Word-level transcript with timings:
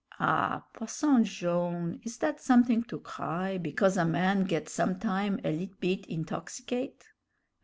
"Ah, 0.19 0.65
Posson 0.73 1.23
Jone', 1.23 2.01
is 2.03 2.17
that 2.17 2.41
something 2.41 2.81
to 2.85 2.97
cry, 3.01 3.59
because 3.59 3.97
a 3.97 4.03
man 4.03 4.45
get 4.45 4.67
sometime 4.67 5.39
a 5.43 5.51
litt' 5.51 5.79
bit 5.79 6.07
intoxicate? 6.07 7.03